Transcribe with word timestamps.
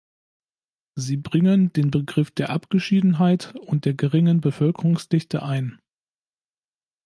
Sie 0.95 1.17
bringen 1.17 1.73
den 1.73 1.91
Begriff 1.91 2.31
der 2.31 2.49
Abgeschiedenheit 2.49 3.53
und 3.53 3.85
der 3.85 3.93
geringen 3.93 4.41
Bevölkerungsdichte 4.41 5.43
ein. 5.43 5.79